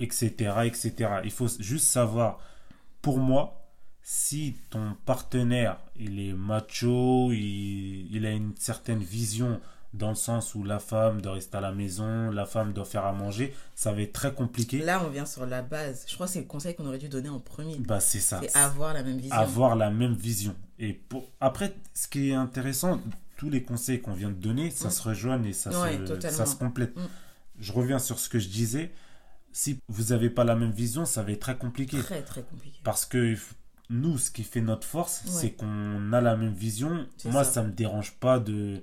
etc., 0.00 0.32
etc. 0.64 1.20
Il 1.24 1.30
faut 1.30 1.46
juste 1.60 1.86
savoir, 1.86 2.40
pour 3.02 3.18
moi, 3.18 3.62
si 4.02 4.56
ton 4.70 4.96
partenaire 5.06 5.78
il 5.94 6.18
est 6.18 6.32
macho, 6.32 7.30
il, 7.32 8.26
a 8.26 8.32
une 8.32 8.56
certaine 8.56 8.98
vision 8.98 9.60
dans 9.94 10.08
le 10.08 10.14
sens 10.14 10.54
où 10.54 10.64
la 10.64 10.78
femme 10.78 11.20
doit 11.20 11.32
rester 11.32 11.58
à 11.58 11.60
la 11.60 11.72
maison, 11.72 12.30
la 12.30 12.46
femme 12.46 12.72
doit 12.72 12.84
faire 12.84 13.04
à 13.04 13.12
manger, 13.12 13.54
ça 13.74 13.92
va 13.92 14.00
être 14.00 14.12
très 14.12 14.32
compliqué. 14.32 14.78
Là, 14.78 15.02
on 15.04 15.10
vient 15.10 15.26
sur 15.26 15.44
la 15.44 15.62
base. 15.62 16.04
Je 16.08 16.14
crois 16.14 16.26
que 16.26 16.32
c'est 16.32 16.40
le 16.40 16.46
conseil 16.46 16.74
qu'on 16.74 16.86
aurait 16.86 16.98
dû 16.98 17.08
donner 17.08 17.28
en 17.28 17.40
premier. 17.40 17.76
Bah, 17.78 18.00
c'est 18.00 18.20
ça. 18.20 18.40
C'est 18.42 18.56
avoir 18.56 18.94
la 18.94 19.02
même 19.02 19.18
vision. 19.18 19.36
Avoir 19.36 19.76
la 19.76 19.90
même 19.90 20.14
vision. 20.14 20.56
Et 20.78 20.94
pour... 20.94 21.30
après, 21.40 21.74
ce 21.94 22.08
qui 22.08 22.30
est 22.30 22.34
intéressant, 22.34 23.00
tous 23.36 23.50
les 23.50 23.62
conseils 23.62 24.00
qu'on 24.00 24.14
vient 24.14 24.30
de 24.30 24.34
donner, 24.34 24.70
ça 24.70 24.88
mm. 24.88 24.92
se 24.92 25.02
rejoigne 25.02 25.46
et 25.46 25.52
ça, 25.52 25.70
se... 25.70 26.30
ça 26.30 26.46
se 26.46 26.56
complète. 26.56 26.96
Mm. 26.96 27.08
Je 27.60 27.72
reviens 27.72 27.98
sur 27.98 28.18
ce 28.18 28.28
que 28.28 28.38
je 28.38 28.48
disais. 28.48 28.92
Si 29.52 29.78
vous 29.88 30.04
n'avez 30.14 30.30
pas 30.30 30.44
la 30.44 30.56
même 30.56 30.72
vision, 30.72 31.04
ça 31.04 31.22
va 31.22 31.32
être 31.32 31.40
très 31.40 31.58
compliqué. 31.58 31.98
Très, 31.98 32.22
très 32.22 32.42
compliqué. 32.42 32.78
Parce 32.82 33.04
que 33.04 33.36
nous, 33.90 34.16
ce 34.16 34.30
qui 34.30 34.42
fait 34.42 34.62
notre 34.62 34.86
force, 34.86 35.22
c'est 35.26 35.50
qu'on 35.50 36.12
a 36.14 36.22
la 36.22 36.36
même 36.36 36.54
vision. 36.54 37.06
Moi, 37.26 37.44
ça. 37.44 37.62
ne 37.62 37.66
me 37.68 37.72
dérange 37.72 38.12
pas 38.12 38.38
de 38.40 38.80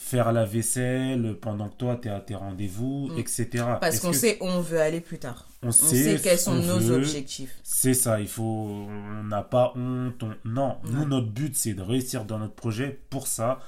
faire 0.00 0.32
la 0.32 0.46
vaisselle 0.46 1.36
pendant 1.40 1.68
que 1.68 1.76
toi, 1.76 1.98
tu 2.00 2.08
es 2.08 2.10
à 2.10 2.20
tes 2.20 2.34
rendez-vous, 2.34 3.10
mm. 3.12 3.18
etc. 3.18 3.46
Parce 3.80 4.00
qu'on 4.00 4.14
sait 4.14 4.38
où 4.40 4.46
on 4.46 4.60
veut 4.60 4.80
aller 4.80 5.00
plus 5.00 5.18
tard. 5.18 5.46
On, 5.62 5.70
sait, 5.70 6.18
quels 6.22 6.38
sont 6.38 6.54
nos 6.54 6.90
objectifs. 6.90 7.54
C'est 7.62 7.92
ça, 7.92 8.18
il 8.18 8.26
faut... 8.26 8.42
On 8.88 9.24
n'a 9.24 9.42
pas 9.42 9.72
honte. 9.76 10.24
Non, 10.44 10.78
nous, 10.84 11.04
notre 11.04 11.28
but, 11.28 11.54
c'est 11.54 11.74
de 11.74 11.82
réussir 11.82 12.24
dans 12.24 12.38
notre 12.38 12.54
projet. 12.54 12.98
Pour 13.10 13.26
ça, 13.26 13.60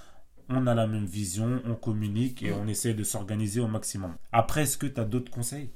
on 0.48 0.66
a 0.66 0.74
la 0.74 0.86
même 0.86 1.04
vision, 1.04 1.62
on 1.66 1.74
communique 1.74 2.42
et 2.42 2.50
mm. 2.50 2.60
on 2.60 2.66
essaie 2.66 2.94
de 2.94 3.04
s'organiser 3.04 3.60
au 3.60 3.68
maximum. 3.68 4.14
Après, 4.32 4.62
est-ce 4.62 4.78
que 4.78 4.86
tu 4.86 5.00
as 5.00 5.04
d'autres 5.04 5.30
conseils? 5.30 5.68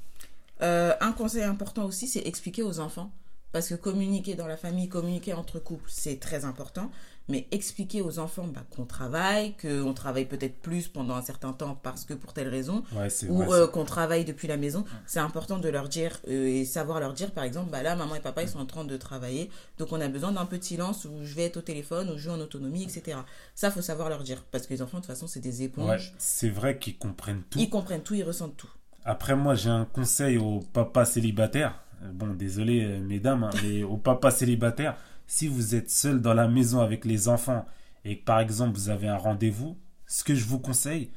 Euh, 0.63 0.93
Un 0.99 1.11
conseil 1.11 1.43
important 1.43 1.85
aussi, 1.85 2.07
c'est 2.07 2.27
expliquer 2.27 2.63
aux 2.63 2.79
enfants 2.79 3.11
parce 3.53 3.69
que 3.69 3.75
communiquer 3.75 4.35
dans 4.35 4.47
la 4.47 4.57
famille, 4.57 4.89
communiquer 4.89 5.33
entre 5.33 5.59
couples, 5.59 5.89
c'est 5.89 6.19
très 6.19 6.45
important. 6.45 6.91
Mais 7.29 7.47
expliquer 7.51 8.01
aux 8.01 8.19
enfants 8.19 8.47
bah, 8.47 8.63
qu'on 8.75 8.85
travaille, 8.85 9.55
qu'on 9.57 9.93
travaille 9.93 10.25
peut-être 10.25 10.57
plus 10.59 10.87
pendant 10.87 11.15
un 11.15 11.21
certain 11.21 11.51
temps 11.51 11.77
parce 11.81 12.05
que 12.05 12.13
pour 12.13 12.33
telle 12.33 12.47
raison, 12.47 12.83
ou 13.27 13.53
euh, 13.53 13.67
qu'on 13.67 13.83
travaille 13.83 14.23
depuis 14.23 14.47
la 14.47 14.57
maison, 14.57 14.85
c'est 15.05 15.19
important 15.19 15.57
de 15.57 15.69
leur 15.69 15.89
dire 15.89 16.19
euh, 16.27 16.47
et 16.47 16.65
savoir 16.65 16.99
leur 16.99 17.13
dire, 17.13 17.31
par 17.31 17.43
exemple, 17.43 17.69
bah 17.69 17.83
là, 17.83 17.95
maman 17.95 18.15
et 18.15 18.19
papa, 18.19 18.43
ils 18.43 18.49
sont 18.49 18.59
en 18.59 18.65
train 18.65 18.85
de 18.85 18.97
travailler, 18.97 19.49
donc 19.77 19.91
on 19.91 19.99
a 19.99 20.07
besoin 20.07 20.31
d'un 20.31 20.45
peu 20.45 20.57
de 20.57 20.63
silence 20.63 21.05
où 21.05 21.23
je 21.23 21.35
vais 21.35 21.43
être 21.43 21.57
au 21.57 21.61
téléphone, 21.61 22.09
ou 22.09 22.17
jouer 22.17 22.33
en 22.33 22.39
autonomie, 22.39 22.83
etc. 22.83 23.17
Ça, 23.55 23.71
faut 23.71 23.81
savoir 23.81 24.09
leur 24.09 24.23
dire 24.23 24.43
parce 24.51 24.65
que 24.65 24.73
les 24.73 24.81
enfants, 24.81 24.97
de 24.97 25.03
toute 25.03 25.11
façon, 25.11 25.27
c'est 25.27 25.39
des 25.39 25.63
éponges. 25.63 26.13
c'est 26.17 26.49
vrai 26.49 26.77
qu'ils 26.77 26.97
comprennent 26.97 27.43
tout. 27.49 27.59
Ils 27.59 27.69
comprennent 27.69 28.03
tout, 28.03 28.13
ils 28.13 28.23
ressentent 28.23 28.57
tout. 28.57 28.69
Après, 29.03 29.35
moi, 29.35 29.55
j'ai 29.55 29.69
un 29.69 29.85
conseil 29.85 30.37
aux 30.37 30.59
papas 30.73 31.05
célibataires 31.05 31.79
bon, 32.13 32.33
désolé, 32.33 32.83
euh, 32.83 32.99
mesdames, 32.99 33.43
hein, 33.43 33.49
mais 33.63 33.83
au 33.83 33.97
papa 33.97 34.31
célibataire, 34.31 34.95
si 35.27 35.47
vous 35.47 35.75
êtes 35.75 35.89
seul 35.89 36.21
dans 36.21 36.33
la 36.33 36.47
maison 36.47 36.79
avec 36.79 37.05
les 37.05 37.27
enfants 37.27 37.65
et 38.05 38.19
que 38.19 38.23
par 38.23 38.39
exemple 38.39 38.77
vous 38.77 38.89
avez 38.89 39.07
un 39.07 39.17
rendez-vous, 39.17 39.77
ce 40.07 40.23
que 40.23 40.33
je 40.33 40.45
vous 40.45 40.59
conseille, 40.59 41.11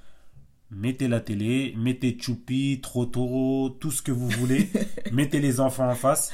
mettez 0.71 1.09
la 1.09 1.21
télé, 1.21 1.75
mettez 1.77 2.17
Choupi, 2.21 2.81
Trotoro, 2.83 3.71
tout 3.71 3.93
ce 3.93 4.03
que 4.03 4.13
vous 4.13 4.29
voulez, 4.29 4.69
mettez 5.13 5.41
les 5.41 5.61
enfants 5.61 5.89
en 5.89 5.95
face, 5.95 6.33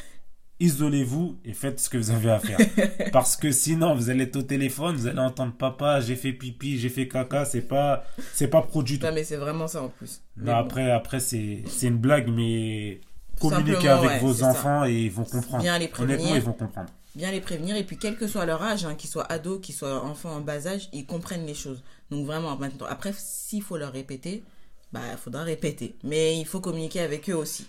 isolez-vous 0.59 1.39
et 1.45 1.53
faites 1.53 1.79
ce 1.79 1.91
que 1.91 1.99
vous 1.99 2.11
avez 2.11 2.31
à 2.31 2.39
faire. 2.39 2.59
Parce 3.13 3.37
que 3.37 3.53
sinon, 3.53 3.95
vous 3.95 4.09
allez 4.09 4.25
être 4.25 4.37
au 4.37 4.43
téléphone, 4.43 4.97
vous 4.97 5.07
allez 5.07 5.19
entendre 5.19 5.53
papa, 5.53 6.01
j'ai 6.01 6.17
fait 6.17 6.33
pipi, 6.33 6.79
j'ai 6.79 6.89
fait 6.89 7.09
caca, 7.09 7.45
c'est 7.45 7.63
pas, 7.63 8.05
c'est 8.33 8.49
pas 8.49 8.63
produit. 8.63 8.99
Non, 8.99 9.13
mais 9.13 9.25
c'est 9.25 9.37
vraiment 9.37 9.69
ça 9.69 9.83
en 9.83 9.89
plus. 9.89 10.23
après, 10.47 10.91
après, 10.91 11.21
c'est, 11.21 11.63
c'est 11.67 11.89
une 11.89 11.99
blague, 11.99 12.29
mais 12.29 13.01
communiquer 13.41 13.89
avec 13.89 14.23
vos 14.23 14.43
enfants 14.43 14.85
et 14.87 14.95
ils 14.95 15.11
vont 15.11 15.25
comprendre. 15.25 15.63
Bien 15.63 15.79
les 15.79 15.89
prévenir. 15.89 16.17
Honnêtement, 16.19 16.37
ils 16.37 16.43
vont 16.43 16.53
comprendre. 16.55 16.89
Bien 17.17 17.31
les 17.31 17.41
prévenir 17.41 17.77
et 17.77 17.83
puis 17.83 17.97
quel 17.97 18.19
que 18.19 18.27
soit 18.27 18.45
leur 18.45 18.63
âge, 18.63 18.85
hein, 18.85 18.95
qu'ils 18.95 19.09
soient 19.09 19.25
ados, 19.33 19.59
qu'ils 19.63 19.75
soient 19.75 20.05
enfants 20.05 20.37
en 20.37 20.43
bas 20.43 20.67
âge, 20.67 20.91
ils 20.93 21.07
comprennent 21.07 21.47
les 21.47 21.55
choses. 21.55 21.83
Donc 22.11 22.27
vraiment, 22.27 22.55
maintenant, 22.59 22.85
après, 22.87 23.15
s'il 23.17 23.63
faut 23.63 23.79
leur 23.79 23.95
répéter, 23.95 24.45
bah, 24.93 25.01
il 25.11 25.17
faudra 25.17 25.43
répéter. 25.43 25.97
Mais 26.05 26.39
il 26.39 26.45
faut 26.45 26.61
communiquer 26.61 27.01
avec 27.01 27.31
eux 27.31 27.35
aussi. 27.35 27.67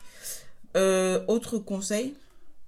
Euh, 0.75 1.23
autre 1.29 1.59
conseil? 1.59 2.15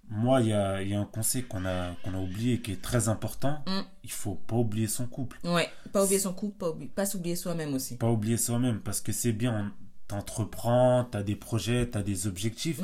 Moi, 0.09 0.39
il 0.39 0.47
y 0.47 0.53
a, 0.53 0.81
y 0.81 0.93
a, 0.93 0.99
un 1.01 1.05
conseil 1.05 1.43
qu'on 1.43 1.65
a, 1.65 1.95
qu'on 2.01 2.13
a 2.13 2.17
oublié 2.17 2.61
qui 2.61 2.71
est 2.71 2.81
très 2.81 3.09
important. 3.09 3.61
Il 3.67 3.73
mm. 3.73 3.85
Il 4.05 4.11
faut 4.11 4.35
pas 4.35 4.55
oublier 4.55 4.87
son 4.87 5.05
couple. 5.05 5.37
Ouais, 5.43 5.69
pas 5.91 6.05
oublier 6.05 6.19
son 6.19 6.33
couple, 6.33 6.57
pas, 6.57 6.73
pas 6.95 7.05
s'oublier 7.05 7.35
soi-même 7.35 7.73
aussi. 7.73 7.97
Pas 7.97 8.09
oublier 8.09 8.37
soi-même 8.37 8.79
parce 8.79 9.01
que 9.01 9.11
c'est 9.11 9.33
bien, 9.33 9.73
t'entreprends, 10.07 11.03
t'as 11.11 11.23
des 11.23 11.35
projets, 11.35 11.89
t'as 11.89 12.03
des 12.03 12.25
objectifs. 12.25 12.79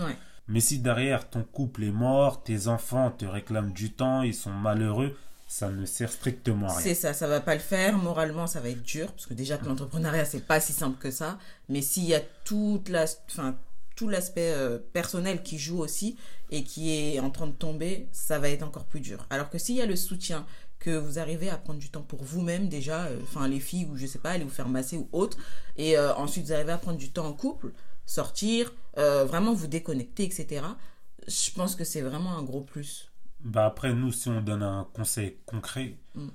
Mais 0.48 0.60
si 0.60 0.80
derrière 0.80 1.30
ton 1.30 1.44
couple 1.44 1.84
est 1.84 1.92
mort, 1.92 2.44
tes 2.44 2.68
enfants 2.68 3.12
te 3.12 3.26
réclament 3.26 3.72
du 3.72 3.92
temps, 3.92 4.22
ils 4.22 4.36
sont 4.36 4.52
malheureux, 4.52 5.18
ça 5.48 5.70
ne 5.70 5.86
sert 5.86 6.12
strictement 6.12 6.68
à 6.68 6.74
rien. 6.74 6.82
C'est 6.82 6.96
ça, 6.96 7.14
ça 7.14 7.28
va 7.28 7.40
pas 7.40 7.56
le 7.56 7.62
faire. 7.62 7.98
Moralement, 7.98 8.46
ça 8.46 8.60
va 8.60 8.70
être 8.70 8.84
dur 8.84 9.12
parce 9.12 9.26
que 9.26 9.34
déjà 9.34 9.58
que 9.58 9.66
l'entrepreneuriat 9.66 10.26
c'est 10.26 10.46
pas 10.46 10.60
si 10.60 10.74
simple 10.74 10.98
que 11.00 11.12
ça. 11.12 11.40
Mais 11.70 11.82
s'il 11.82 12.06
y 12.06 12.14
a 12.14 12.22
tout 12.44 12.84
l'aspect 12.92 14.52
euh, 14.54 14.78
personnel 14.94 15.42
qui 15.42 15.58
joue 15.58 15.80
aussi 15.80 16.18
et 16.52 16.64
qui 16.64 16.92
est 16.92 17.20
en 17.20 17.32
train 17.32 17.48
de 17.48 17.54
tomber, 17.54 18.08
ça 18.12 18.38
va 18.38 18.50
être 18.50 18.64
encore 18.64 18.86
plus 18.86 19.00
dur. 19.00 19.26
Alors 19.32 19.50
que 19.50 19.58
s'il 19.58 19.76
y 19.76 19.82
a 19.82 19.88
le 19.88 19.96
soutien, 19.96 20.46
que 20.80 20.96
vous 20.96 21.18
arrivez 21.18 21.50
à 21.50 21.58
prendre 21.58 21.80
du 21.80 21.90
temps 21.90 22.04
pour 22.04 22.24
vous-même 22.24 22.70
déjà, 22.70 23.06
euh, 23.06 23.18
enfin 23.24 23.48
les 23.48 23.60
filles 23.60 23.88
ou 23.92 23.98
je 23.98 24.06
sais 24.06 24.20
pas, 24.20 24.32
aller 24.32 24.44
vous 24.44 24.52
faire 24.52 24.70
masser 24.70 24.98
ou 24.98 25.10
autre, 25.14 25.38
et 25.78 25.98
euh, 25.98 26.14
ensuite 26.16 26.46
vous 26.46 26.54
arrivez 26.54 26.74
à 26.74 26.78
prendre 26.78 27.00
du 27.00 27.12
temps 27.12 27.26
en 27.26 27.34
couple, 27.34 27.72
sortir, 28.06 28.74
vraiment 28.96 29.54
vous 29.54 29.68
déconnecter, 29.68 30.24
etc. 30.24 30.66
Je 31.28 31.52
pense 31.52 31.76
que 31.76 31.84
c'est 31.84 32.02
vraiment 32.02 32.38
un 32.38 32.44
gros 32.44 32.62
plus. 32.62 33.12
Bah 33.40 33.66
après 33.66 33.94
nous, 33.94 34.12
si 34.12 34.30
on 34.30 34.42
donne 34.42 34.64
un 34.64 34.88
conseil 34.94 35.38
concret, 35.46 35.98
mm. 36.16 36.28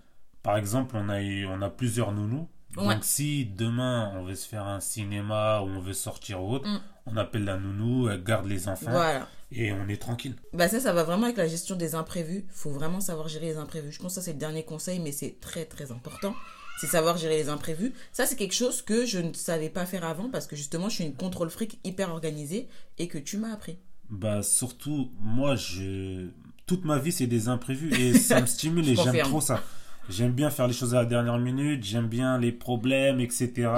par 0.43 0.57
exemple, 0.57 0.97
on 0.97 1.09
a, 1.09 1.21
on 1.47 1.63
a 1.63 1.71
plusieurs 1.71 2.13
nounous 2.13 2.49
donc 2.77 3.03
si 3.05 3.47
demain 3.47 4.13
on 4.15 4.25
veut 4.25 4.35
se 4.35 4.47
faire 4.47 4.67
un 4.67 4.81
cinéma 4.81 5.61
ou 5.61 5.67
on 5.67 5.81
veut 5.81 5.93
sortir 5.93 6.43
ou 6.43 6.55
autre, 6.55 6.69
mm. 6.69 6.81
on 7.07 7.17
appelle 7.17 7.45
la 7.45 7.57
nounou, 7.57 8.09
elle 8.09 8.23
garde 8.23 8.47
les 8.47 8.69
enfants 8.69 9.25
et 9.51 9.73
on 9.73 9.89
est 9.89 10.01
tranquille. 10.01 10.37
Bah 10.53 10.69
ça, 10.69 10.79
ça 10.79 10.93
va 10.93 11.03
vraiment 11.03 11.25
avec 11.25 11.37
la 11.37 11.49
gestion 11.49 11.75
des 11.75 11.95
imprévus. 11.95 12.45
Il 12.47 12.55
faut 12.55 12.71
vraiment 12.71 13.01
savoir 13.01 13.29
gérer 13.29 13.47
les 13.47 13.57
imprévus. 13.57 13.93
Je 13.93 13.99
pense 13.99 14.15
que 14.15 14.21
ça 14.21 14.23
c'est 14.23 14.33
le 14.33 14.39
dernier 14.39 14.65
conseil, 14.65 15.01
mais 15.01 15.11
c'est 15.11 15.41
très 15.41 15.65
très 15.65 15.91
important. 15.91 16.35
C'est 16.79 16.87
savoir 16.87 17.19
gérer 17.19 17.37
les 17.37 17.49
imprévus. 17.49 17.93
Ça 18.13 18.27
c'est 18.27 18.37
quelque 18.37 18.55
chose 18.55 18.83
que 18.83 19.05
je 19.05 19.19
ne 19.19 19.33
savais 19.35 19.69
pas 19.69 19.87
faire 19.87 20.05
avant 20.05 20.31
parce 20.31 20.47
que 20.47 20.57
justement 20.57 20.89
je 20.89 20.97
suis 20.97 21.05
une 21.05 21.15
contrôle 21.15 21.51
fric 21.51 21.79
hyper 21.85 22.11
organisée 22.11 22.69
et 22.99 23.09
que 23.09 23.19
tu 23.19 23.37
m'as 23.37 23.53
appris. 23.53 23.79
Bah 24.09 24.43
surtout 24.43 25.11
moi 25.21 25.57
je 25.57 26.29
toute 26.67 26.85
ma 26.85 26.99
vie 26.99 27.13
c'est 27.13 27.27
des 27.27 27.49
imprévus 27.49 27.93
et 27.95 28.19
ça 28.19 28.41
me 28.41 28.47
stimule 28.47 28.89
et 28.89 28.97
j'aime 28.97 29.19
trop 29.19 29.41
ça. 29.41 29.63
J'aime 30.09 30.33
bien 30.33 30.51
faire 30.51 30.67
les 30.67 30.75
choses 30.75 30.95
à 30.95 30.99
la 30.99 31.05
dernière 31.07 31.39
minute, 31.39 31.85
j'aime 31.85 32.09
bien 32.09 32.37
les 32.39 32.51
problèmes, 32.51 33.21
etc. 33.21 33.71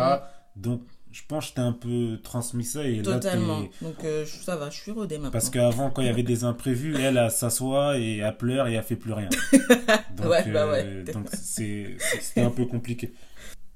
Donc, 0.57 0.83
je 1.13 1.23
pense 1.29 1.51
que 1.51 1.57
t'ai 1.57 1.61
un 1.61 1.73
peu 1.73 2.19
transmis 2.23 2.65
ça. 2.65 2.87
Et 2.87 3.03
Totalement. 3.03 3.61
Donc, 3.83 4.03
euh, 4.05 4.25
ça 4.27 4.57
va, 4.57 4.71
je 4.71 4.81
suis 4.81 4.91
rodé 4.91 5.17
maintenant. 5.17 5.31
Parce 5.31 5.51
qu'avant, 5.51 5.91
quand 5.91 6.01
il 6.01 6.07
y 6.07 6.11
avait 6.11 6.23
des 6.23 6.45
imprévus, 6.45 6.97
elle, 6.97 7.19
elle 7.19 7.31
s'assoit 7.31 7.99
et 7.99 8.19
elle 8.19 8.37
pleure 8.37 8.67
et 8.67 8.75
elle 8.75 8.83
fait 8.83 8.97
plus 8.97 9.13
rien. 9.13 9.29
donc, 10.17 10.27
ouais, 10.27 10.51
bah 10.51 10.67
ouais. 10.69 10.85
Euh, 10.85 11.05
donc, 11.13 11.29
c'était 11.33 12.41
un 12.41 12.51
peu 12.51 12.65
compliqué. 12.65 13.13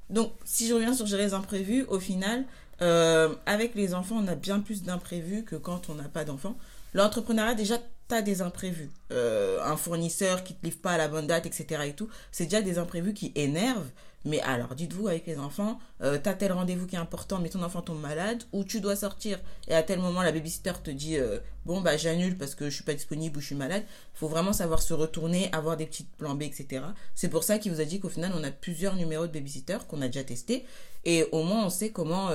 Donc, 0.08 0.32
si 0.44 0.66
je 0.66 0.74
reviens 0.74 0.94
sur 0.94 1.06
gérer 1.06 1.24
les 1.24 1.34
imprévus, 1.34 1.84
au 1.88 2.00
final, 2.00 2.44
euh, 2.80 3.34
avec 3.44 3.74
les 3.74 3.94
enfants, 3.94 4.16
on 4.18 4.28
a 4.28 4.34
bien 4.34 4.60
plus 4.60 4.82
d'imprévus 4.82 5.44
que 5.44 5.56
quand 5.56 5.90
on 5.90 5.94
n'a 5.94 6.08
pas 6.08 6.24
d'enfants. 6.24 6.56
L'entrepreneuriat, 6.94 7.54
déjà, 7.54 7.76
tu 7.78 8.22
des 8.22 8.40
imprévus. 8.40 8.90
Un 9.10 9.76
fournisseur 9.76 10.44
qui 10.44 10.54
te 10.54 10.64
livre 10.64 10.78
pas 10.78 10.92
à 10.92 10.96
la 10.96 11.08
bonne 11.08 11.26
date, 11.26 11.44
etc. 11.44 11.82
et 11.86 11.92
tout, 11.92 12.08
c'est 12.30 12.44
déjà 12.44 12.62
des 12.62 12.78
imprévus 12.78 13.12
qui 13.12 13.32
énervent. 13.34 13.90
Mais 14.26 14.40
alors, 14.40 14.74
dites-vous, 14.74 15.06
avec 15.06 15.24
les 15.26 15.38
enfants, 15.38 15.78
euh, 16.02 16.18
tu 16.20 16.28
as 16.28 16.34
tel 16.34 16.52
rendez-vous 16.52 16.86
qui 16.86 16.96
est 16.96 16.98
important, 16.98 17.38
mais 17.38 17.48
ton 17.48 17.62
enfant 17.62 17.80
tombe 17.80 18.00
malade, 18.00 18.42
ou 18.52 18.64
tu 18.64 18.80
dois 18.80 18.96
sortir, 18.96 19.38
et 19.68 19.74
à 19.74 19.84
tel 19.84 20.00
moment, 20.00 20.20
la 20.20 20.32
babysitter 20.32 20.72
te 20.82 20.90
dit, 20.90 21.16
euh, 21.16 21.38
bon, 21.64 21.80
bah, 21.80 21.96
j'annule 21.96 22.36
parce 22.36 22.56
que 22.56 22.68
je 22.68 22.74
suis 22.74 22.84
pas 22.84 22.92
disponible 22.92 23.38
ou 23.38 23.40
je 23.40 23.46
suis 23.46 23.54
malade. 23.54 23.84
Faut 24.14 24.26
vraiment 24.26 24.52
savoir 24.52 24.82
se 24.82 24.92
retourner, 24.94 25.48
avoir 25.52 25.76
des 25.76 25.86
petites 25.86 26.10
plans 26.16 26.34
B, 26.34 26.42
etc. 26.42 26.82
C'est 27.14 27.28
pour 27.28 27.44
ça 27.44 27.58
qu'il 27.58 27.72
vous 27.72 27.80
a 27.80 27.84
dit 27.84 28.00
qu'au 28.00 28.08
final, 28.08 28.32
on 28.34 28.42
a 28.42 28.50
plusieurs 28.50 28.96
numéros 28.96 29.28
de 29.28 29.32
babysitter 29.32 29.78
qu'on 29.88 30.02
a 30.02 30.08
déjà 30.08 30.24
testé, 30.24 30.66
et 31.04 31.24
au 31.30 31.44
moins, 31.44 31.64
on 31.64 31.70
sait 31.70 31.90
comment 31.90 32.30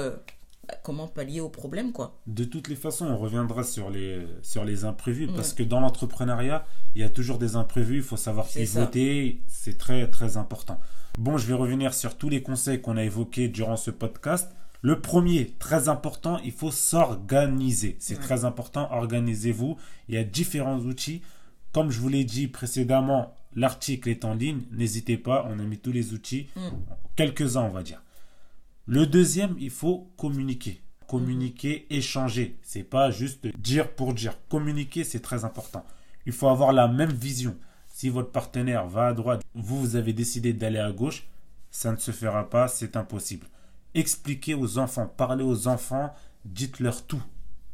comment 0.83 1.07
pallier 1.07 1.41
au 1.41 1.49
problème, 1.49 1.91
quoi. 1.91 2.19
De 2.27 2.43
toutes 2.43 2.67
les 2.67 2.75
façons, 2.75 3.05
on 3.05 3.17
reviendra 3.17 3.63
sur 3.63 3.89
les, 3.89 4.25
sur 4.41 4.63
les 4.65 4.85
imprévus, 4.85 5.27
parce 5.27 5.53
que 5.53 5.63
dans 5.63 5.79
l'entrepreneuriat, 5.79 6.65
il 6.95 7.01
y 7.01 7.03
a 7.03 7.09
toujours 7.09 7.37
des 7.37 7.55
imprévus, 7.55 7.97
il 7.97 8.03
faut 8.03 8.17
savoir 8.17 8.47
pivoter, 8.47 9.41
c'est 9.47 9.77
très, 9.77 10.09
très 10.09 10.37
important. 10.37 10.79
Bon, 11.17 11.37
je 11.37 11.45
vais 11.45 11.53
revenir 11.53 11.93
sur 11.93 12.17
tous 12.17 12.29
les 12.29 12.41
conseils 12.41 12.81
qu'on 12.81 12.97
a 12.97 13.03
évoqués 13.03 13.47
durant 13.47 13.75
ce 13.75 13.91
podcast. 13.91 14.51
Le 14.81 14.99
premier, 14.99 15.53
très 15.59 15.89
important, 15.89 16.39
il 16.43 16.51
faut 16.51 16.71
s'organiser. 16.71 17.97
C'est 17.99 18.19
très 18.19 18.45
important, 18.45 18.91
organisez-vous. 18.91 19.77
Il 20.09 20.15
y 20.15 20.17
a 20.17 20.23
différents 20.23 20.79
outils. 20.79 21.21
Comme 21.71 21.91
je 21.91 21.99
vous 21.99 22.09
l'ai 22.09 22.23
dit 22.23 22.47
précédemment, 22.47 23.35
l'article 23.55 24.09
est 24.09 24.25
en 24.25 24.33
ligne. 24.33 24.61
N'hésitez 24.71 25.17
pas, 25.17 25.47
on 25.49 25.59
a 25.59 25.63
mis 25.63 25.77
tous 25.77 25.91
les 25.91 26.13
outils. 26.13 26.47
Mm. 26.55 26.69
Quelques-uns, 27.15 27.63
on 27.63 27.69
va 27.69 27.83
dire. 27.83 28.01
Le 28.85 29.05
deuxième, 29.05 29.55
il 29.59 29.69
faut 29.69 30.11
communiquer. 30.17 30.81
Communiquer, 31.07 31.87
mhm. 31.89 31.97
échanger. 31.97 32.59
C'est 32.61 32.83
pas 32.83 33.11
juste 33.11 33.47
dire 33.57 33.93
pour 33.93 34.13
dire. 34.13 34.37
Communiquer, 34.49 35.03
c'est 35.03 35.19
très 35.19 35.45
important. 35.45 35.85
Il 36.25 36.33
faut 36.33 36.47
avoir 36.47 36.73
la 36.73 36.87
même 36.87 37.11
vision. 37.11 37.55
Si 37.87 38.09
votre 38.09 38.31
partenaire 38.31 38.87
va 38.87 39.07
à 39.07 39.13
droite, 39.13 39.41
vous, 39.53 39.79
vous 39.79 39.95
avez 39.95 40.13
décidé 40.13 40.53
d'aller 40.53 40.79
à 40.79 40.91
gauche, 40.91 41.27
ça 41.69 41.91
ne 41.91 41.97
se 41.97 42.11
fera 42.11 42.49
pas, 42.49 42.67
c'est 42.67 42.95
impossible. 42.95 43.47
Expliquez 43.93 44.53
aux 44.53 44.77
enfants, 44.77 45.07
parlez 45.07 45.43
aux 45.43 45.67
enfants, 45.67 46.13
dites-leur 46.45 47.05
tout. 47.05 47.21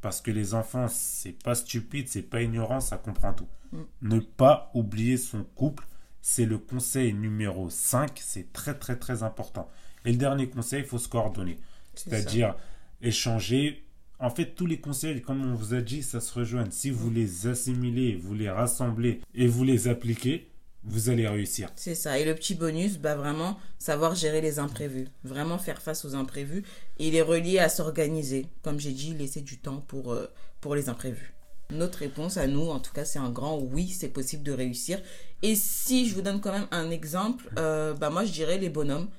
Parce 0.01 0.21
que 0.21 0.31
les 0.31 0.53
enfants, 0.53 0.87
c'est 0.89 1.31
pas 1.31 1.55
stupide, 1.55 2.07
c'est 2.07 2.21
pas 2.21 2.41
ignorant, 2.41 2.79
ça 2.79 2.97
comprend 2.97 3.33
tout. 3.33 3.47
Mm. 3.71 3.81
Ne 4.03 4.19
pas 4.19 4.71
oublier 4.73 5.17
son 5.17 5.43
couple, 5.43 5.87
c'est 6.21 6.45
le 6.45 6.57
conseil 6.57 7.13
numéro 7.13 7.69
5, 7.69 8.11
c'est 8.23 8.51
très 8.53 8.77
très 8.77 8.97
très 8.97 9.23
important. 9.23 9.69
Et 10.07 10.11
le 10.11 10.17
dernier 10.17 10.47
conseil, 10.47 10.79
il 10.79 10.85
faut 10.85 10.97
se 10.97 11.09
coordonner. 11.09 11.59
C'est-à-dire 11.93 12.55
échanger. 13.01 13.83
En 14.19 14.29
fait, 14.29 14.55
tous 14.55 14.65
les 14.65 14.79
conseils, 14.79 15.21
comme 15.21 15.45
on 15.45 15.53
vous 15.53 15.73
a 15.73 15.81
dit, 15.81 16.01
ça 16.01 16.21
se 16.21 16.33
rejoint. 16.33 16.65
Si 16.71 16.89
vous 16.89 17.11
les 17.11 17.45
assimilez, 17.45 18.15
vous 18.15 18.33
les 18.33 18.49
rassemblez 18.49 19.19
et 19.35 19.47
vous 19.47 19.65
les 19.65 19.89
appliquez, 19.89 20.49
vous 20.85 21.09
allez 21.09 21.27
réussir. 21.27 21.69
C'est 21.75 21.93
ça. 21.93 22.17
Et 22.17 22.23
le 22.23 22.33
petit 22.35 22.55
bonus, 22.55 22.99
bah 22.99 23.15
vraiment, 23.15 23.59
savoir 23.79 24.15
gérer 24.15 24.39
les 24.39 24.59
imprévus. 24.59 25.09
Vraiment 25.25 25.57
faire 25.57 25.81
face 25.81 26.05
aux 26.05 26.15
imprévus. 26.15 26.63
Et 26.99 27.11
les 27.11 27.21
relier 27.21 27.59
à 27.59 27.67
s'organiser. 27.67 28.47
Comme 28.63 28.79
j'ai 28.79 28.93
dit, 28.93 29.13
laisser 29.13 29.41
du 29.41 29.57
temps 29.57 29.83
pour, 29.89 30.13
euh, 30.13 30.31
pour 30.61 30.73
les 30.73 30.87
imprévus. 30.87 31.33
Notre 31.69 31.99
réponse 31.99 32.37
à 32.37 32.47
nous, 32.47 32.69
en 32.69 32.79
tout 32.79 32.93
cas, 32.93 33.03
c'est 33.03 33.19
un 33.19 33.29
grand 33.29 33.59
oui, 33.59 33.89
c'est 33.89 34.07
possible 34.07 34.43
de 34.43 34.53
réussir. 34.53 35.01
Et 35.41 35.53
si 35.55 36.07
je 36.07 36.15
vous 36.15 36.21
donne 36.21 36.39
quand 36.39 36.53
même 36.53 36.67
un 36.71 36.91
exemple, 36.91 37.51
euh, 37.59 37.93
bah 37.93 38.09
moi 38.09 38.23
je 38.23 38.31
dirais 38.31 38.57
les 38.57 38.69
bonhommes 38.69 39.09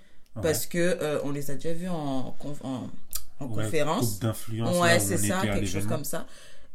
parce 0.43 0.67
que 0.67 0.79
euh, 0.79 1.21
on 1.25 1.31
les 1.31 1.51
a 1.51 1.55
déjà 1.55 1.73
vus 1.73 1.89
en, 1.89 2.35
en, 2.63 2.91
en 3.41 3.49
conférence. 3.49 4.19
d'influence. 4.21 4.77
Ouais, 4.79 5.01
c'est 5.01 5.19
ça, 5.19 5.41
quelque 5.43 5.67
chose 5.67 5.87
comme 5.87 6.05
ça. 6.05 6.27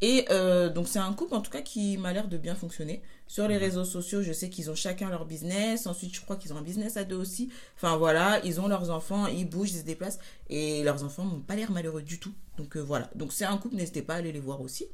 Et 0.01 0.25
euh, 0.31 0.69
donc 0.69 0.89
c'est 0.89 0.99
un 0.99 1.13
couple 1.13 1.33
en 1.33 1.39
tout 1.39 1.51
cas 1.51 1.61
qui 1.61 1.97
m'a 1.97 2.11
l'air 2.11 2.27
de 2.27 2.37
bien 2.37 2.55
fonctionner. 2.55 3.01
Sur 3.27 3.47
les 3.47 3.57
réseaux 3.57 3.85
sociaux, 3.85 4.21
je 4.21 4.33
sais 4.33 4.49
qu'ils 4.49 4.69
ont 4.69 4.75
chacun 4.75 5.09
leur 5.09 5.25
business. 5.25 5.87
Ensuite, 5.87 6.13
je 6.13 6.21
crois 6.21 6.35
qu'ils 6.35 6.53
ont 6.53 6.57
un 6.57 6.61
business 6.61 6.97
à 6.97 7.05
deux 7.05 7.15
aussi. 7.15 7.49
Enfin 7.77 7.95
voilà, 7.95 8.43
ils 8.43 8.59
ont 8.59 8.67
leurs 8.67 8.89
enfants, 8.89 9.27
ils 9.27 9.49
bougent, 9.49 9.71
ils 9.71 9.79
se 9.79 9.85
déplacent. 9.85 10.19
Et 10.49 10.83
leurs 10.83 11.03
enfants 11.05 11.23
n'ont 11.23 11.39
pas 11.39 11.55
l'air 11.55 11.71
malheureux 11.71 12.01
du 12.01 12.19
tout. 12.19 12.33
Donc 12.57 12.75
euh, 12.75 12.81
voilà. 12.81 13.09
Donc 13.15 13.31
c'est 13.31 13.45
un 13.45 13.57
couple, 13.57 13.75
n'hésitez 13.75 14.01
pas 14.01 14.15
à 14.15 14.17
aller 14.17 14.33
les 14.33 14.41
voir 14.41 14.59
aussi. 14.61 14.87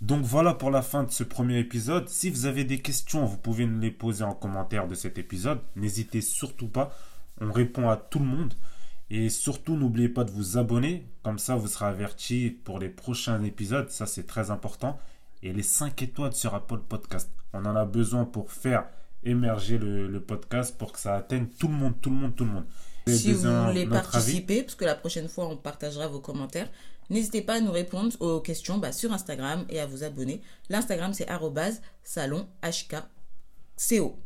Donc 0.00 0.24
voilà 0.24 0.54
pour 0.54 0.70
la 0.70 0.82
fin 0.82 1.04
de 1.04 1.10
ce 1.12 1.22
premier 1.22 1.58
épisode. 1.60 2.08
Si 2.08 2.28
vous 2.28 2.46
avez 2.46 2.64
des 2.64 2.80
questions, 2.80 3.24
vous 3.24 3.38
pouvez 3.38 3.64
nous 3.64 3.80
les 3.80 3.92
poser 3.92 4.24
en 4.24 4.34
commentaire 4.34 4.88
de 4.88 4.94
cet 4.94 5.18
épisode. 5.18 5.60
N'hésitez 5.76 6.20
surtout 6.20 6.68
pas. 6.68 6.94
On 7.40 7.52
répond 7.52 7.88
à 7.88 7.96
tout 7.96 8.18
le 8.18 8.24
monde. 8.24 8.54
Et 9.08 9.28
surtout, 9.28 9.76
n'oubliez 9.76 10.08
pas 10.08 10.24
de 10.24 10.30
vous 10.30 10.58
abonner. 10.58 11.06
Comme 11.22 11.38
ça, 11.38 11.54
vous 11.56 11.68
serez 11.68 11.86
averti 11.86 12.50
pour 12.50 12.78
les 12.78 12.88
prochains 12.88 13.42
épisodes. 13.42 13.88
Ça, 13.90 14.06
c'est 14.06 14.26
très 14.26 14.50
important. 14.50 14.98
Et 15.42 15.52
les 15.52 15.62
5 15.62 16.02
étoiles 16.02 16.32
sur 16.32 16.54
Apple 16.54 16.80
Podcast. 16.88 17.30
On 17.52 17.64
en 17.64 17.76
a 17.76 17.84
besoin 17.84 18.24
pour 18.24 18.50
faire 18.50 18.86
émerger 19.22 19.78
le, 19.78 20.20
podcast 20.20 20.76
pour 20.76 20.92
que 20.92 20.98
ça 20.98 21.16
atteigne 21.16 21.46
tout 21.58 21.68
le 21.68 21.74
monde, 21.74 21.94
tout 22.00 22.10
le 22.10 22.16
monde, 22.16 22.34
tout 22.34 22.44
le 22.44 22.50
monde. 22.50 22.66
Si 23.06 23.32
vous 23.32 23.64
voulez 23.66 23.86
participer, 23.86 24.62
parce 24.62 24.74
que 24.74 24.84
la 24.84 24.94
prochaine 24.94 25.28
fois, 25.28 25.48
on 25.48 25.56
partagera 25.56 26.08
vos 26.08 26.20
commentaires, 26.20 26.68
n'hésitez 27.10 27.42
pas 27.42 27.54
à 27.54 27.60
nous 27.60 27.70
répondre 27.70 28.10
aux 28.20 28.40
questions 28.40 28.78
bah, 28.78 28.92
sur 28.92 29.12
Instagram 29.12 29.64
et 29.68 29.78
à 29.78 29.86
vous 29.86 30.02
abonner. 30.02 30.42
L'Instagram, 30.68 31.12
c'est 31.14 31.28
salon 32.02 32.48
HKCO. 32.62 34.18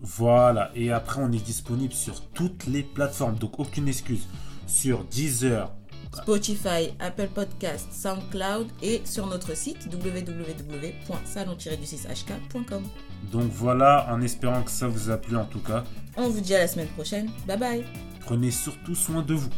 Voilà, 0.00 0.70
et 0.74 0.92
après 0.92 1.20
on 1.20 1.30
est 1.32 1.44
disponible 1.44 1.92
sur 1.92 2.22
toutes 2.30 2.66
les 2.66 2.82
plateformes, 2.82 3.36
donc 3.36 3.58
aucune 3.58 3.88
excuse. 3.88 4.26
Sur 4.66 5.04
Deezer, 5.04 5.72
Spotify, 6.14 6.94
Apple 6.98 7.28
Podcast, 7.28 7.88
SoundCloud 7.92 8.68
et 8.82 9.02
sur 9.04 9.26
notre 9.26 9.56
site 9.56 9.88
www.salon-du6hk.com. 9.92 12.82
Donc 13.32 13.50
voilà, 13.52 14.06
en 14.10 14.20
espérant 14.20 14.62
que 14.62 14.70
ça 14.70 14.88
vous 14.88 15.10
a 15.10 15.16
plu 15.16 15.36
en 15.36 15.44
tout 15.44 15.60
cas. 15.60 15.84
On 16.16 16.28
vous 16.28 16.40
dit 16.40 16.54
à 16.54 16.60
la 16.60 16.68
semaine 16.68 16.88
prochaine. 16.88 17.30
Bye 17.46 17.58
bye. 17.58 17.84
Prenez 18.20 18.50
surtout 18.50 18.94
soin 18.94 19.22
de 19.22 19.34
vous. 19.34 19.50